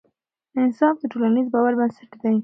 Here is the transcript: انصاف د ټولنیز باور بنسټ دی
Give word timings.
انصاف 0.61 0.95
د 0.99 1.03
ټولنیز 1.11 1.47
باور 1.53 1.73
بنسټ 1.79 2.09
دی 2.21 2.35